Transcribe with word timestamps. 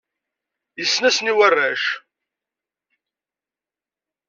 Yessen-asen 0.79 1.31
i 1.31 1.33
warrac. 1.37 1.83